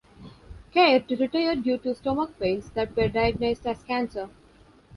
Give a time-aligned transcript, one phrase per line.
[0.73, 4.31] Caird retired due to stomach pains that were diagnosed as cancer.